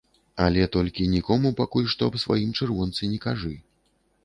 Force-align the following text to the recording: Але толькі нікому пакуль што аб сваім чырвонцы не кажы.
Але 0.45 0.63
толькі 0.75 1.09
нікому 1.15 1.51
пакуль 1.59 1.91
што 1.95 2.09
аб 2.11 2.19
сваім 2.25 2.57
чырвонцы 2.59 3.13
не 3.15 3.23
кажы. 3.29 3.55